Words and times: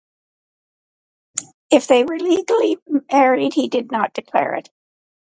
If 1.69 1.85
they 1.85 2.03
were 2.03 2.17
legally 2.17 2.79
married, 3.11 3.53
he 3.53 3.67
did 3.69 3.91
not 3.91 4.15
declare 4.15 4.55
it. 4.55 4.71